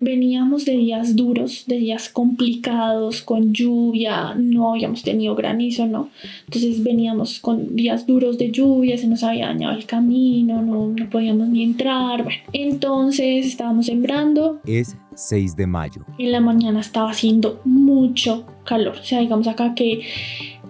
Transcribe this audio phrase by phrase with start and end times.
[0.00, 6.08] Veníamos de días duros, de días complicados, con lluvia, no habíamos tenido granizo, ¿no?
[6.44, 11.10] Entonces veníamos con días duros de lluvia, se nos había dañado el camino, no, no
[11.10, 12.22] podíamos ni entrar.
[12.22, 14.60] Bueno, entonces estábamos sembrando.
[14.64, 16.06] Es 6 de mayo.
[16.16, 20.02] En la mañana estaba haciendo mucho calor, o sea, digamos acá que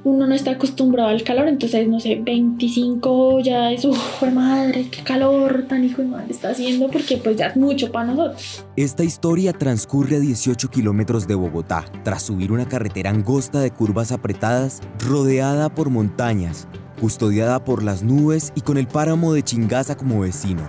[0.05, 5.03] uno no está acostumbrado al calor, entonces no sé, 25 ya es, uff, madre, qué
[5.03, 8.65] calor tan hijo de madre está haciendo, porque pues ya es mucho para nosotros.
[8.77, 14.13] Esta historia transcurre a 18 kilómetros de Bogotá, tras subir una carretera angosta de curvas
[14.13, 16.69] apretadas, rodeada por montañas,
[17.01, 20.69] custodiada por las nubes y con el páramo de Chingaza como vecino.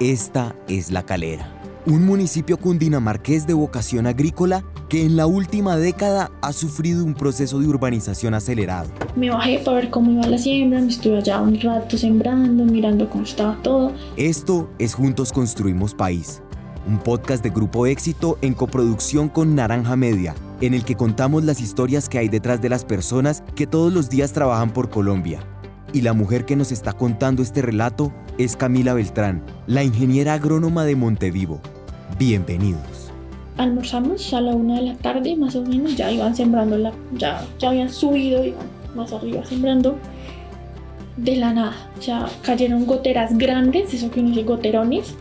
[0.00, 1.54] Esta es La Calera
[1.86, 7.58] un municipio cundinamarqués de vocación agrícola que en la última década ha sufrido un proceso
[7.58, 8.88] de urbanización acelerado.
[9.16, 13.08] Me bajé para ver cómo iba la siembra, me estuve allá un rato sembrando, mirando
[13.08, 13.92] cómo estaba todo.
[14.16, 16.42] Esto es Juntos Construimos País,
[16.86, 21.60] un podcast de Grupo Éxito en coproducción con Naranja Media, en el que contamos las
[21.60, 25.40] historias que hay detrás de las personas que todos los días trabajan por Colombia.
[25.92, 30.84] Y la mujer que nos está contando este relato es Camila Beltrán, la ingeniera agrónoma
[30.84, 31.60] de Montevivo,
[32.18, 33.03] Bienvenidos.
[33.56, 37.44] Almorzamos a la una de la tarde, más o menos, ya iban sembrando, la, ya,
[37.58, 39.96] ya habían subido, iban más arriba sembrando.
[41.16, 45.14] De la nada, ya cayeron goteras grandes, eso que uno dice goterones,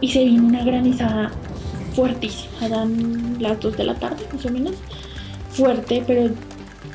[0.00, 1.30] y se vino una granizada
[1.94, 4.74] fuertísima, eran las dos de la tarde, más o menos,
[5.50, 6.30] fuerte, pero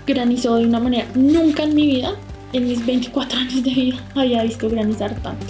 [0.05, 2.15] granizó de una manera nunca en mi vida,
[2.51, 5.45] en mis 24 años de vida, había visto granizar tanto.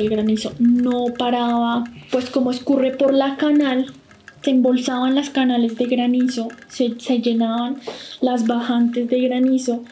[0.00, 3.92] El granizo no paraba, pues como escurre por la canal,
[4.42, 7.76] se embolsaban las canales de granizo, se, se llenaban
[8.20, 9.82] las bajantes de granizo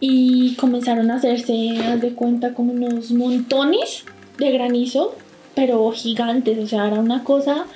[0.00, 4.04] y comenzaron a hacerse, de cuenta, como unos montones
[4.38, 5.14] de granizo,
[5.54, 7.66] pero gigantes, o sea, era una cosa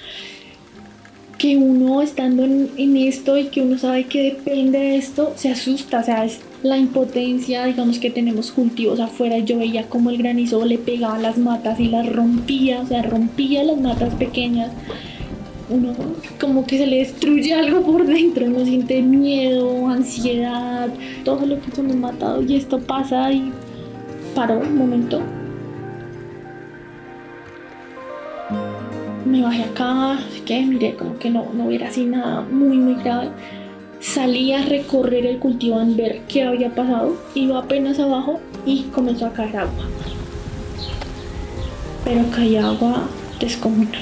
[1.38, 5.50] que uno estando en, en, esto y que uno sabe que depende de esto, se
[5.50, 10.18] asusta, o sea, es la impotencia, digamos que tenemos cultivos afuera, yo veía como el
[10.18, 14.70] granizo le pegaba las matas y las rompía, o sea, rompía las matas pequeñas.
[15.68, 15.94] Uno
[16.40, 20.88] como que se le destruye algo por dentro, uno siente miedo, ansiedad,
[21.24, 23.52] todo lo que hemos matado y esto pasa y
[24.34, 25.20] paró un momento.
[29.24, 33.30] Me bajé acá, que miré como que no, no hubiera así nada muy muy grave
[34.06, 37.16] Salí a recorrer el cultivo a ver qué había pasado.
[37.34, 39.84] Iba apenas abajo y comenzó a caer agua.
[42.04, 43.08] Pero caía agua
[43.40, 44.00] descomunal.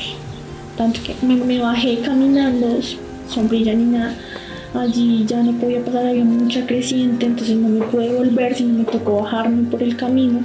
[0.77, 2.81] Tanto que me, bajé caminando,
[3.29, 4.15] sombrilla ni nada.
[4.75, 8.85] Allí ya no podía pasar, había mucha creciente, entonces no me pude volver, sino me
[8.85, 10.41] tocó bajarme por el camino.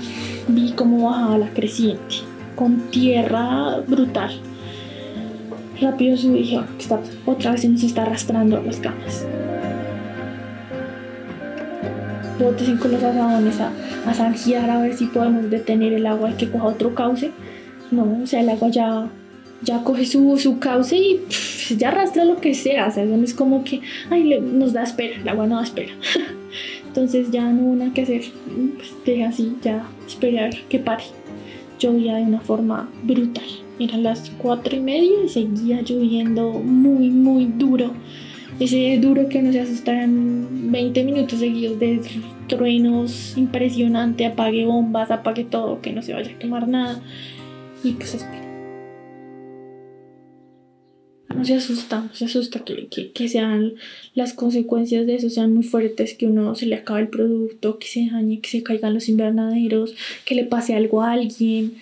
[0.47, 2.15] Vi cómo bajaba la creciente,
[2.55, 4.39] con tierra brutal.
[5.81, 6.59] Rápido subí y dije,
[7.25, 9.25] otra vez se nos está arrastrando las camas
[12.39, 13.71] botes y con los asadones a,
[14.05, 17.31] a zanjear a ver si podemos detener el agua y que coja otro cauce.
[17.91, 19.09] No, o sea, el agua ya,
[19.61, 21.21] ya coge su, su cauce y
[21.77, 22.87] ya arrastra lo que sea.
[22.87, 25.91] O sea, no es como que, ay, nos da espera, el agua no da espera.
[26.87, 28.23] Entonces ya no hubo nada que hacer.
[28.75, 31.03] Pues deja así, ya esperar que pare.
[31.79, 33.45] Llovía de una forma brutal.
[33.79, 37.93] Eran las cuatro y media y seguía lloviendo muy, muy duro
[38.59, 42.01] ese duro que no se asustan 20 minutos seguidos de
[42.47, 47.01] truenos impresionante, apague bombas, apague todo, que no se vaya a quemar nada.
[47.83, 48.49] Y pues espera.
[51.33, 53.75] No se asusta, no se asusta que, que, sean
[54.13, 57.87] las consecuencias de eso sean muy fuertes, que uno se le acabe el producto, que
[57.87, 59.95] se dañe, que se caigan los invernaderos,
[60.25, 61.75] que le pase algo a alguien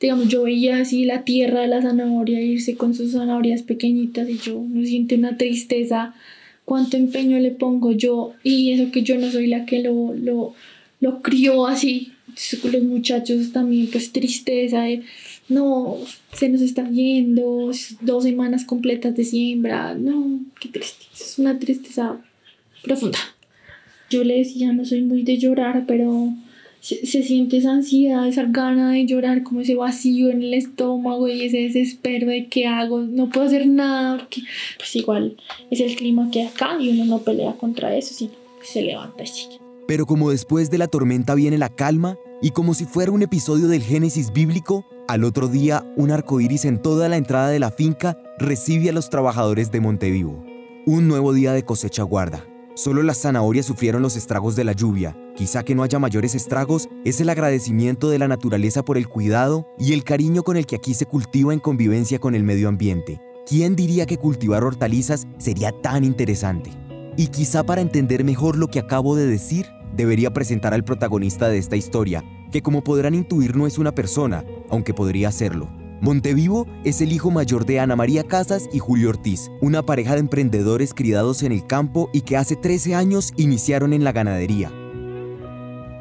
[0.00, 4.38] digamos, yo veía así la tierra de la zanahoria irse con sus zanahorias pequeñitas y
[4.38, 6.14] yo no siento una tristeza,
[6.64, 10.54] cuánto empeño le pongo yo y eso que yo no soy la que lo, lo,
[11.00, 12.12] lo crió así.
[12.62, 14.84] Los muchachos también, pues tristeza,
[15.48, 15.96] no,
[16.34, 22.20] se nos está yendo, dos semanas completas de siembra, no, qué tristeza, es una tristeza
[22.82, 23.18] profunda.
[24.10, 26.32] Yo le decía, no soy muy de llorar, pero
[26.88, 31.42] se, siente esa ansiedad, esa gana de llorar, como ese vacío en el estómago y
[31.42, 34.42] ese desespero de qué hago, no puedo hacer nada, porque
[34.78, 35.36] pues igual
[35.70, 38.32] es el clima que hay acá y uno no pelea contra eso, sino
[38.62, 39.58] se levanta y sigue.
[39.86, 43.68] Pero como después de la tormenta viene la calma, y como si fuera un episodio
[43.68, 47.70] del Génesis bíblico, al otro día un arco iris en toda la entrada de la
[47.70, 50.44] finca recibe a los trabajadores de Montevivo.
[50.86, 52.47] Un nuevo día de cosecha guarda
[52.78, 55.16] Solo las zanahorias sufrieron los estragos de la lluvia.
[55.34, 59.66] Quizá que no haya mayores estragos es el agradecimiento de la naturaleza por el cuidado
[59.80, 63.20] y el cariño con el que aquí se cultiva en convivencia con el medio ambiente.
[63.48, 66.70] ¿Quién diría que cultivar hortalizas sería tan interesante?
[67.16, 69.66] Y quizá para entender mejor lo que acabo de decir,
[69.96, 72.22] debería presentar al protagonista de esta historia,
[72.52, 75.68] que como podrán intuir no es una persona, aunque podría serlo.
[76.00, 80.20] Montevivo es el hijo mayor de Ana María Casas y Julio Ortiz, una pareja de
[80.20, 84.70] emprendedores criados en el campo y que hace 13 años iniciaron en la ganadería.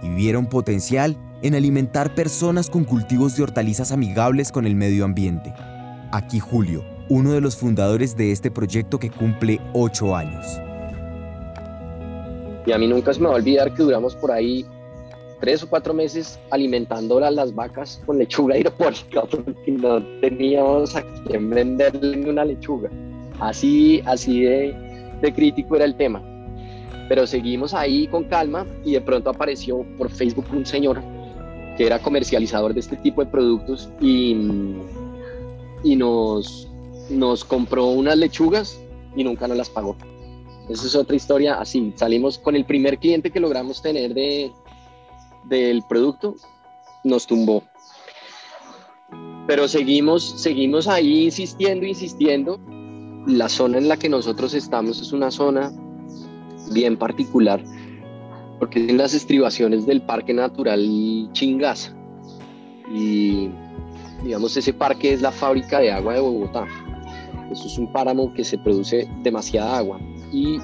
[0.03, 5.51] Y vieron potencial en alimentar personas con cultivos de hortalizas amigables con el medio ambiente.
[6.11, 10.45] Aquí Julio, uno de los fundadores de este proyecto que cumple 8 años.
[12.67, 14.63] Y a mí nunca se me va a olvidar que duramos por ahí
[15.39, 21.03] tres o cuatro meses alimentando a las vacas con lechuga hidropónica porque no teníamos a
[21.23, 22.89] quien venderle una lechuga.
[23.39, 24.75] Así, así de,
[25.21, 26.21] de crítico era el tema.
[27.09, 31.01] Pero seguimos ahí con calma y de pronto apareció por Facebook un señor
[31.77, 34.35] que era comercializador de este tipo de productos y,
[35.83, 36.67] y nos,
[37.09, 38.81] nos compró unas lechugas
[39.15, 39.95] y nunca nos las pagó.
[40.69, 41.93] Esa es otra historia así.
[41.95, 44.51] Salimos con el primer cliente que logramos tener de,
[45.47, 46.35] del producto
[47.03, 47.63] nos tumbó.
[49.47, 52.59] Pero seguimos, seguimos ahí insistiendo, insistiendo.
[53.25, 55.71] La zona en la que nosotros estamos es una zona
[56.71, 57.61] bien particular,
[58.59, 61.93] porque es en las estribaciones del Parque Natural Chingaza.
[62.93, 63.49] Y
[64.23, 66.65] digamos, ese parque es la fábrica de agua de Bogotá.
[67.51, 69.99] Eso es un páramo que se produce demasiada agua.
[70.31, 70.57] Y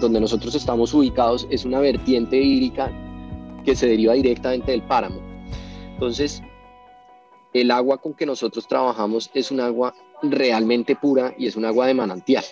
[0.00, 2.90] donde nosotros estamos ubicados es una vertiente hídrica
[3.64, 5.20] que se deriva directamente del páramo.
[5.92, 6.42] Entonces,
[7.52, 11.86] el agua con que nosotros trabajamos es un agua realmente pura y es un agua
[11.86, 12.44] de manantial.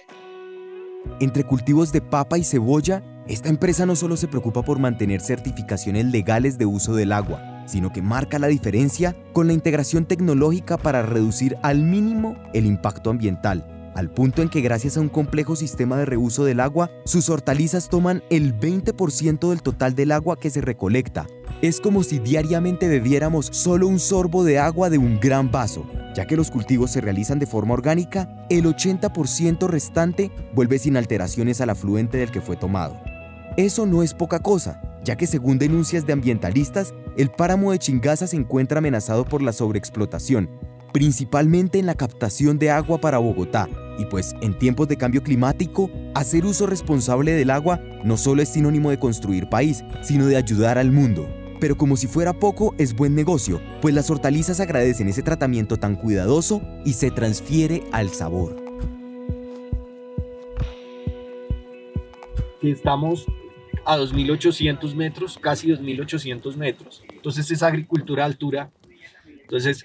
[1.21, 6.07] Entre cultivos de papa y cebolla, esta empresa no solo se preocupa por mantener certificaciones
[6.07, 11.03] legales de uso del agua, sino que marca la diferencia con la integración tecnológica para
[11.03, 15.97] reducir al mínimo el impacto ambiental al punto en que gracias a un complejo sistema
[15.97, 20.61] de reuso del agua, sus hortalizas toman el 20% del total del agua que se
[20.61, 21.27] recolecta.
[21.61, 25.87] Es como si diariamente bebiéramos solo un sorbo de agua de un gran vaso.
[26.15, 31.61] Ya que los cultivos se realizan de forma orgánica, el 80% restante vuelve sin alteraciones
[31.61, 33.01] al afluente del que fue tomado.
[33.57, 38.27] Eso no es poca cosa, ya que según denuncias de ambientalistas, el páramo de Chingaza
[38.27, 40.51] se encuentra amenazado por la sobreexplotación,
[40.93, 43.69] principalmente en la captación de agua para Bogotá,
[43.99, 48.51] y pues en tiempos de cambio climático, hacer uso responsable del agua no solo es
[48.51, 51.29] sinónimo de construir país, sino de ayudar al mundo.
[51.61, 55.95] Pero como si fuera poco, es buen negocio, pues las hortalizas agradecen ese tratamiento tan
[55.97, 58.57] cuidadoso y se transfiere al sabor.
[62.63, 63.27] Estamos
[63.85, 67.03] a 2.800 metros, casi 2.800 metros.
[67.13, 68.71] Entonces es agricultura altura.
[69.43, 69.85] Entonces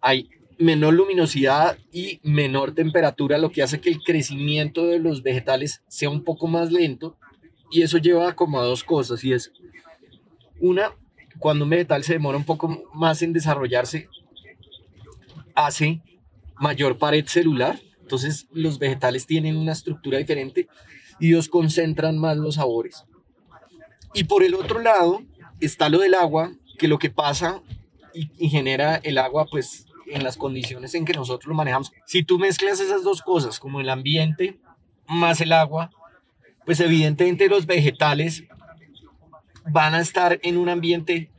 [0.00, 0.28] hay
[0.58, 6.10] menor luminosidad y menor temperatura, lo que hace que el crecimiento de los vegetales sea
[6.10, 7.16] un poco más lento.
[7.70, 9.52] Y eso lleva como a dos cosas, y es
[10.60, 10.92] una,
[11.38, 14.08] cuando un vegetal se demora un poco más en desarrollarse,
[15.54, 16.02] hace
[16.58, 20.68] mayor pared celular, entonces los vegetales tienen una estructura diferente
[21.18, 23.04] y ellos concentran más los sabores.
[24.14, 25.22] Y por el otro lado
[25.60, 27.62] está lo del agua, que lo que pasa
[28.14, 31.92] y, y genera el agua, pues en las condiciones en que nosotros lo manejamos.
[32.06, 34.58] Si tú mezclas esas dos cosas, como el ambiente
[35.08, 35.90] más el agua,
[36.64, 38.44] pues evidentemente los vegetales
[39.70, 41.30] van a estar en un ambiente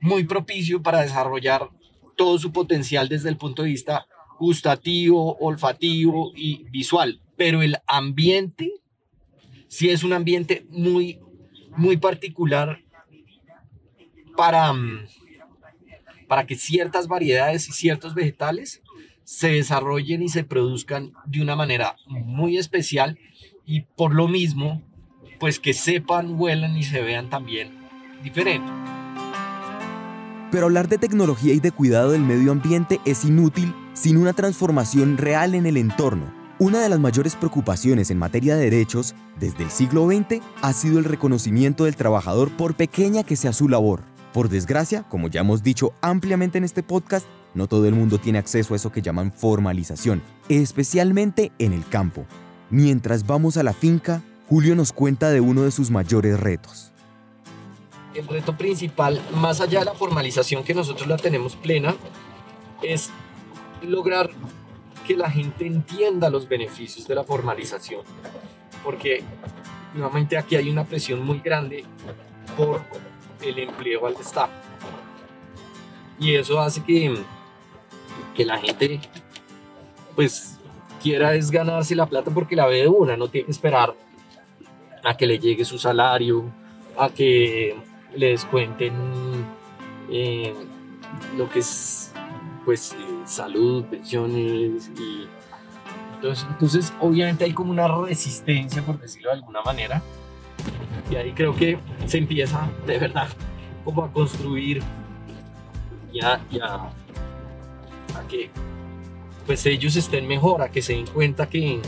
[0.00, 1.68] muy propicio para desarrollar
[2.16, 4.06] todo su potencial desde el punto de vista
[4.38, 7.20] gustativo, olfativo y visual.
[7.36, 8.72] Pero el ambiente
[9.68, 11.18] sí es un ambiente muy,
[11.76, 12.80] muy particular
[14.36, 15.06] para, mm,
[16.34, 18.82] para que ciertas variedades y ciertos vegetales
[19.22, 23.20] se desarrollen y se produzcan de una manera muy especial
[23.64, 24.82] y por lo mismo,
[25.38, 27.70] pues que sepan, huelan y se vean también
[28.24, 28.68] diferente.
[30.50, 35.16] Pero hablar de tecnología y de cuidado del medio ambiente es inútil sin una transformación
[35.16, 36.34] real en el entorno.
[36.58, 40.98] Una de las mayores preocupaciones en materia de derechos desde el siglo XX ha sido
[40.98, 44.13] el reconocimiento del trabajador por pequeña que sea su labor.
[44.34, 47.24] Por desgracia, como ya hemos dicho ampliamente en este podcast,
[47.54, 52.26] no todo el mundo tiene acceso a eso que llaman formalización, especialmente en el campo.
[52.68, 56.90] Mientras vamos a la finca, Julio nos cuenta de uno de sus mayores retos.
[58.12, 61.94] El reto principal, más allá de la formalización que nosotros la tenemos plena,
[62.82, 63.10] es
[63.82, 64.30] lograr
[65.06, 68.00] que la gente entienda los beneficios de la formalización.
[68.82, 69.22] Porque
[69.94, 71.84] nuevamente aquí hay una presión muy grande
[72.56, 72.82] por
[73.44, 74.52] el empleo al destajo.
[76.18, 77.16] Y eso hace que,
[78.34, 79.00] que la gente
[80.14, 80.58] pues
[81.02, 83.94] quiera es ganarse la plata porque la ve de una, no tiene que esperar
[85.02, 86.44] a que le llegue su salario,
[86.96, 87.76] a que
[88.14, 88.94] le descuenten
[90.10, 90.54] eh,
[91.36, 92.12] lo que es
[92.64, 92.96] pues
[93.26, 95.26] salud, pensiones y
[96.14, 100.02] entonces, entonces obviamente hay como una resistencia por decirlo de alguna manera
[101.10, 103.28] y ahí creo que se empieza de verdad
[103.84, 104.82] como a construir
[106.12, 106.90] ya ya
[108.14, 108.50] a que
[109.46, 111.80] pues ellos estén mejor, a que se den cuenta que,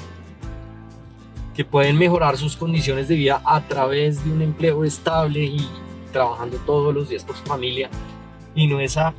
[1.54, 5.66] que pueden mejorar sus condiciones de vida a través de un empleo estable y
[6.12, 7.88] trabajando todos los días por su familia
[8.54, 9.14] y no esa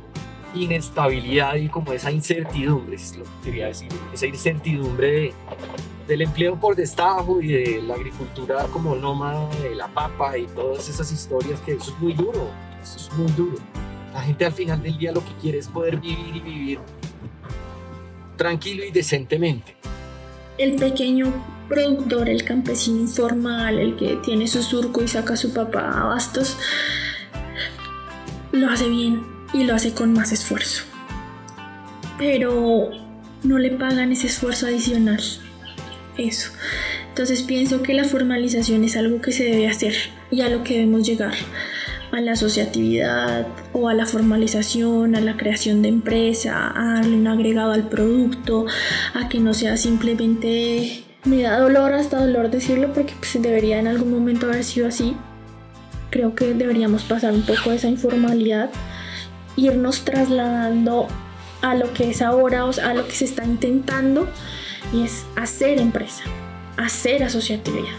[0.54, 5.32] inestabilidad y como esa incertidumbre, es lo que quería decir, esa incertidumbre
[6.08, 10.88] del empleo por destajo y de la agricultura como nómada de la papa y todas
[10.88, 12.48] esas historias que eso es muy duro,
[12.82, 13.58] eso es muy duro.
[14.14, 16.78] La gente al final del día lo que quiere es poder vivir y vivir
[18.36, 19.76] tranquilo y decentemente.
[20.56, 21.32] El pequeño
[21.68, 26.04] productor, el campesino informal, el que tiene su surco y saca a su papá a
[26.06, 26.56] bastos,
[28.50, 30.84] lo hace bien y lo hace con más esfuerzo.
[32.16, 32.90] Pero
[33.42, 35.22] no le pagan ese esfuerzo adicional.
[36.18, 36.50] Eso.
[37.08, 39.94] Entonces pienso que la formalización es algo que se debe hacer
[40.30, 41.34] y a lo que debemos llegar
[42.10, 47.26] a la asociatividad o a la formalización, a la creación de empresa, a darle un
[47.26, 48.66] agregado al producto,
[49.14, 53.86] a que no sea simplemente me da dolor hasta dolor decirlo porque pues, debería en
[53.86, 55.16] algún momento haber sido así.
[56.10, 58.70] Creo que deberíamos pasar un poco de esa informalidad,
[59.56, 61.06] irnos trasladando
[61.60, 64.28] a lo que es ahora, o a lo que se está intentando,
[64.92, 66.24] y es hacer empresa,
[66.76, 67.96] hacer asociatividad.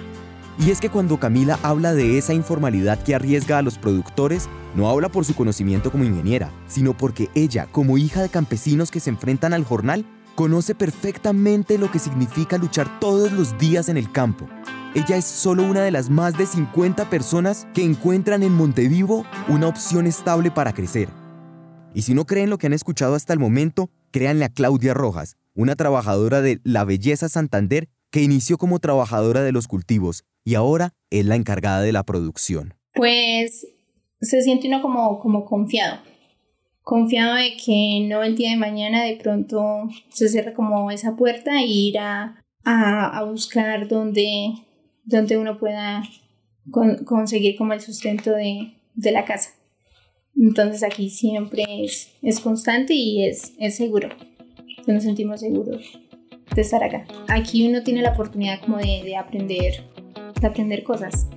[0.59, 4.89] Y es que cuando Camila habla de esa informalidad que arriesga a los productores, no
[4.89, 9.09] habla por su conocimiento como ingeniera, sino porque ella, como hija de campesinos que se
[9.09, 10.05] enfrentan al jornal,
[10.35, 14.47] conoce perfectamente lo que significa luchar todos los días en el campo.
[14.95, 19.67] Ella es solo una de las más de 50 personas que encuentran en Montevivo una
[19.67, 21.09] opción estable para crecer.
[21.93, 25.37] Y si no creen lo que han escuchado hasta el momento, créanle a Claudia Rojas,
[25.59, 30.93] una trabajadora de La Belleza Santander que inició como trabajadora de los cultivos y ahora
[31.09, 32.75] es la encargada de la producción.
[32.93, 33.67] Pues
[34.21, 35.99] se siente uno como, como confiado,
[36.81, 41.59] confiado de que no el día de mañana de pronto se cierra como esa puerta
[41.59, 44.53] e ir a, a, buscar donde,
[45.03, 46.03] donde uno pueda
[47.03, 49.49] conseguir como el sustento de, de, la casa.
[50.37, 54.07] Entonces aquí siempre es, es constante y es, es seguro.
[54.87, 55.99] Nos sentimos seguros
[56.55, 57.05] de estar acá.
[57.27, 59.83] Aquí uno tiene la oportunidad como de, de aprender
[60.39, 61.27] de aprender cosas.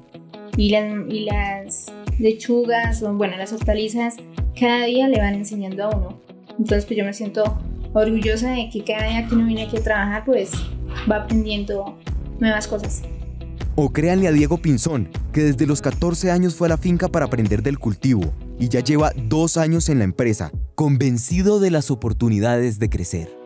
[0.56, 1.86] Y las, y las
[2.18, 4.16] lechugas, o bueno, las hortalizas,
[4.58, 6.20] cada día le van enseñando a uno.
[6.58, 7.58] Entonces, pues yo me siento
[7.94, 10.52] orgullosa de que cada día que uno viene aquí a trabajar, pues
[11.10, 11.98] va aprendiendo
[12.38, 13.02] nuevas cosas.
[13.74, 17.24] O créanle a Diego Pinzón, que desde los 14 años fue a la finca para
[17.24, 22.78] aprender del cultivo y ya lleva dos años en la empresa, convencido de las oportunidades
[22.78, 23.42] de crecer.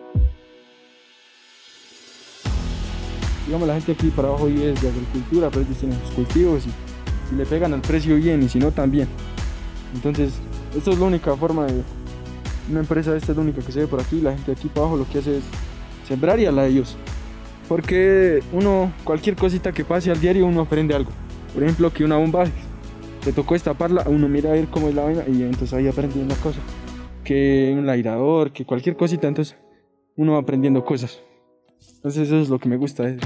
[3.47, 6.71] digamos, la gente aquí para abajo vive de agricultura, pero ellos tienen sus cultivos y,
[7.35, 9.09] le pegan al precio bien y si no también.
[9.95, 10.35] Entonces,
[10.76, 11.83] esta es la única forma de
[12.71, 14.21] una empresa, esta es la única que se ve por aquí.
[14.21, 15.45] La gente aquí para abajo lo que hace es
[16.06, 16.97] sembrar y a la de ellos.
[17.68, 21.11] Porque uno, cualquier cosita que pase al diario, uno aprende algo.
[21.52, 22.45] Por ejemplo, que una bomba
[23.25, 26.21] te tocó destaparla, uno mira a ver cómo es la vaina y entonces ahí aprende
[26.21, 26.61] una cosa.
[27.26, 29.56] Que un airador, que cualquier cosita, entonces
[30.16, 31.21] uno va aprendiendo cosas.
[31.97, 33.16] Entonces eso es lo que me gusta.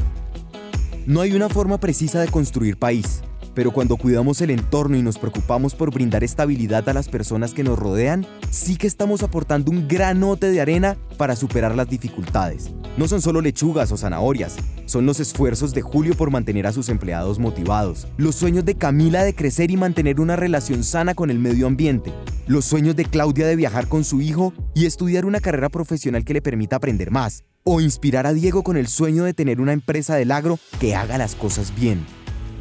[1.07, 3.23] No hay una forma precisa de construir país,
[3.55, 7.63] pero cuando cuidamos el entorno y nos preocupamos por brindar estabilidad a las personas que
[7.63, 12.71] nos rodean, sí que estamos aportando un granote de arena para superar las dificultades.
[12.97, 16.89] No son solo lechugas o zanahorias, son los esfuerzos de Julio por mantener a sus
[16.89, 21.39] empleados motivados, los sueños de Camila de crecer y mantener una relación sana con el
[21.39, 22.13] medio ambiente,
[22.49, 26.35] los sueños de Claudia de viajar con su hijo y estudiar una carrera profesional que
[26.35, 30.17] le permita aprender más, o inspirar a Diego con el sueño de tener una empresa
[30.17, 32.05] del agro que haga las cosas bien.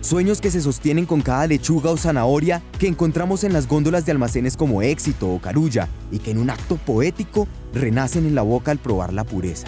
[0.02, 4.12] Sueños que se sostienen con cada lechuga o zanahoria que encontramos en las góndolas de
[4.12, 8.72] almacenes como Éxito o Carulla y que en un acto poético renacen en la boca
[8.72, 9.68] al probar la pureza.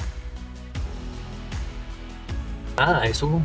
[2.84, 3.40] Ah, eso,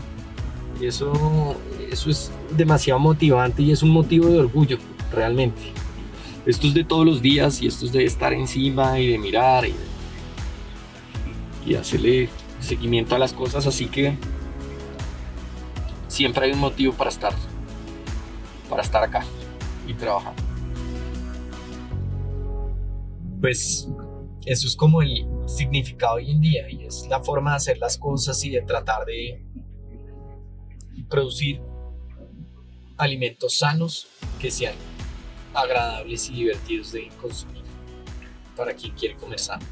[0.81, 1.55] eso,
[1.91, 4.79] eso es demasiado motivante y es un motivo de orgullo,
[5.13, 5.61] realmente.
[6.47, 9.67] Esto es de todos los días y esto es de estar encima y de mirar
[9.67, 9.75] y,
[11.67, 14.17] y hacerle seguimiento a las cosas, así que
[16.09, 17.35] siempre hay un motivo para estar,
[18.71, 19.23] para estar acá
[19.87, 20.33] y trabajar.
[23.39, 23.87] Pues
[24.47, 27.97] eso es como el significado hoy en día y es la forma de hacer las
[27.99, 29.43] cosas y de tratar de
[31.09, 31.61] producir
[32.97, 34.09] alimentos sanos
[34.41, 34.75] que sean
[35.55, 37.63] agradables y divertidos de consumir
[38.57, 39.65] para quien quiere comer sano.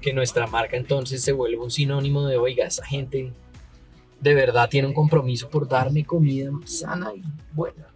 [0.00, 3.32] Que nuestra marca entonces se vuelva un sinónimo de, oiga, esa gente
[4.20, 7.86] de verdad tiene un compromiso por darme comida sana y buena.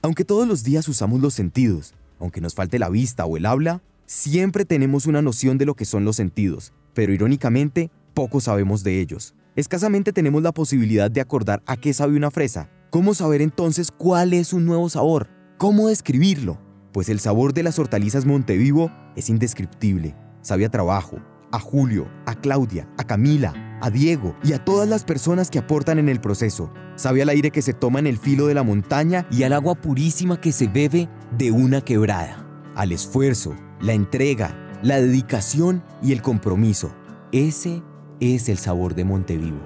[0.00, 3.82] Aunque todos los días usamos los sentidos, aunque nos falte la vista o el habla,
[4.06, 9.00] siempre tenemos una noción de lo que son los sentidos, pero irónicamente, poco sabemos de
[9.00, 9.34] ellos.
[9.56, 12.70] Escasamente tenemos la posibilidad de acordar a qué sabe una fresa.
[12.90, 15.28] ¿Cómo saber entonces cuál es un nuevo sabor?
[15.58, 16.60] ¿Cómo describirlo?
[16.92, 20.16] Pues el sabor de las hortalizas Montevivo es indescriptible.
[20.42, 21.18] Sabe a trabajo,
[21.50, 25.98] a Julio, a Claudia, a Camila, a Diego y a todas las personas que aportan
[25.98, 26.72] en el proceso.
[26.96, 29.74] Sabe al aire que se toma en el filo de la montaña y al agua
[29.74, 32.46] purísima que se bebe de una quebrada.
[32.74, 36.92] Al esfuerzo, la entrega, la dedicación y el compromiso.
[37.32, 37.82] Ese
[38.20, 39.58] es el sabor de Montevivo.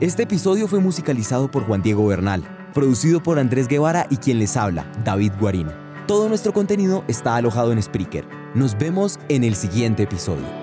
[0.00, 2.42] Este episodio fue musicalizado por Juan Diego Bernal,
[2.74, 5.68] producido por Andrés Guevara y quien les habla, David Guarín.
[6.08, 8.26] Todo nuestro contenido está alojado en Spreaker.
[8.54, 10.61] Nos vemos en el siguiente episodio.